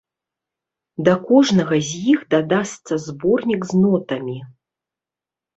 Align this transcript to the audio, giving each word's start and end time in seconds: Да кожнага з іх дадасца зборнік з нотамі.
Да 1.07 1.13
кожнага 1.27 1.77
з 1.89 2.01
іх 2.13 2.19
дадасца 2.37 2.93
зборнік 3.05 3.61
з 3.73 3.83
нотамі. 3.83 4.37